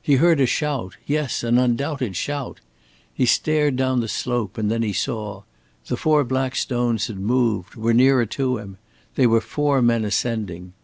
[0.00, 2.60] He heard a shout yes, an undoubted shout.
[3.12, 5.42] He stared down the slope and then he saw.
[5.88, 8.78] The four black stones had moved, were nearer to him
[9.16, 10.74] they were four men ascending.